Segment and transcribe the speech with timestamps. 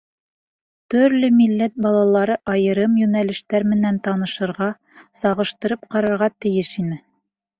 [0.93, 4.69] Төрлө милләт балалары айырым йүнәлештәр менән танышырға,
[5.23, 6.99] сағыштырып ҡарарға тейеш ине.